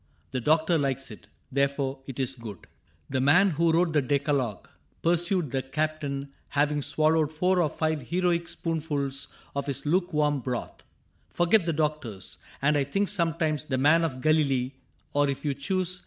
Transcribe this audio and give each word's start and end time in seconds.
The 0.31 0.41
doctor 0.41 0.79
likes 0.79 1.11
it, 1.11 1.27
therefore 1.51 1.99
it 2.07 2.19
is 2.19 2.33
good. 2.33 2.65
The 3.11 3.21
man 3.21 3.51
who 3.51 3.71
wrote 3.71 3.93
the 3.93 4.01
decalogue," 4.01 4.67
pursued 5.03 5.51
The 5.51 5.61
Captain, 5.61 6.29
having 6.49 6.81
swallowed 6.81 7.31
four 7.31 7.61
or 7.61 7.69
five 7.69 8.01
Heroic 8.07 8.47
spoonfuls 8.49 9.27
of 9.55 9.67
his 9.67 9.85
lukewarm 9.85 10.39
broth," 10.39 10.83
Forgot 11.35 11.67
the 11.67 11.73
doctors. 11.73 12.39
And 12.63 12.77
I 12.79 12.83
think 12.83 13.09
sometimes 13.09 13.65
The 13.65 13.77
man 13.77 14.03
of 14.03 14.21
Galilee 14.21 14.71
(or, 15.13 15.29
if 15.29 15.45
you 15.45 15.53
choose. 15.53 15.99